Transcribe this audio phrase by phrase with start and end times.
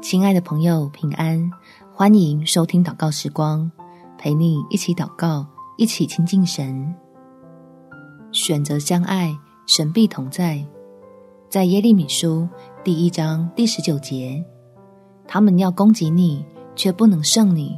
[0.00, 1.50] 亲爱的朋友，平安！
[1.92, 3.70] 欢迎收听祷告时光，
[4.16, 5.44] 陪你一起祷告，
[5.76, 6.94] 一起亲近神。
[8.30, 10.64] 选择相爱，神必同在。
[11.50, 12.48] 在耶利米书
[12.84, 14.42] 第一章第十九节，
[15.26, 16.44] 他们要攻击你，
[16.76, 17.76] 却不能胜你，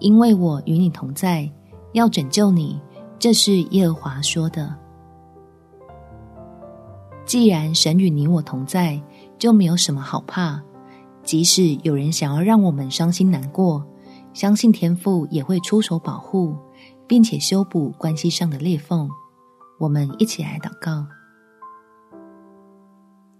[0.00, 1.48] 因为我与你同在，
[1.92, 2.80] 要拯救你。
[3.20, 4.74] 这是耶和华说的。
[7.24, 9.00] 既然神与你我同在，
[9.38, 10.60] 就没有什么好怕。
[11.24, 13.84] 即使有人想要让我们伤心难过，
[14.32, 16.56] 相信天父也会出手保护，
[17.06, 19.08] 并且修补关系上的裂缝。
[19.78, 21.06] 我们一起来祷告：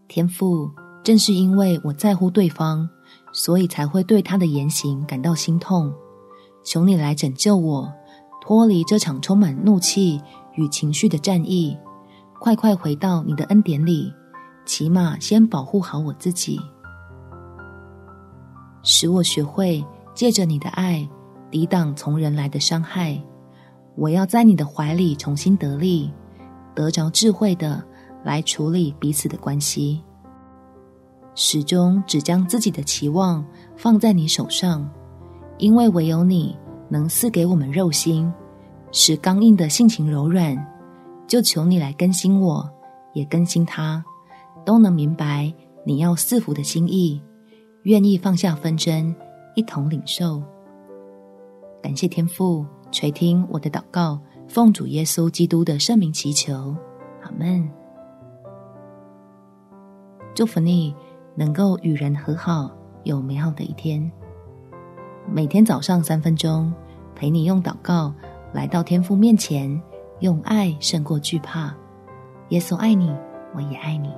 [0.08, 0.70] 天父，
[1.02, 2.88] 正是因为我在乎对方，
[3.32, 5.92] 所以才会对他的言行感到心痛。
[6.64, 7.92] 求你来拯救我，
[8.40, 10.20] 脱离这场充满怒气
[10.54, 11.76] 与情绪的战役，
[12.38, 14.12] 快快回到你的恩典里，
[14.64, 16.60] 起码先保护好我自己。
[19.02, 21.04] 使我学会借着你的爱
[21.50, 23.20] 抵挡从人来的伤害。
[23.96, 26.08] 我要在你的怀里重新得力，
[26.72, 27.82] 得着智慧的
[28.22, 30.00] 来处理彼此的关系。
[31.34, 33.44] 始终只将自己的期望
[33.76, 34.88] 放在你手上，
[35.58, 36.56] 因为唯有你
[36.88, 38.32] 能赐给我们肉心，
[38.92, 40.56] 使刚硬的性情柔软。
[41.26, 42.70] 就求你来更新我，
[43.14, 44.04] 也更新他，
[44.64, 45.52] 都能明白
[45.84, 47.20] 你要赐福的心意。
[47.84, 49.14] 愿意放下纷争，
[49.56, 50.40] 一同领受。
[51.82, 56.76] 感谢天父垂听我的祷告，奉主耶稣基督的圣名祈求，
[57.22, 57.68] 阿门。
[60.32, 60.94] 祝福你
[61.34, 62.70] 能够与人和好，
[63.02, 64.10] 有美好的一天。
[65.28, 66.72] 每天早上三分钟，
[67.16, 68.14] 陪你用祷告
[68.52, 69.82] 来到天父面前，
[70.20, 71.74] 用爱胜过惧怕。
[72.50, 73.12] 耶稣爱你，
[73.56, 74.08] 我也爱你。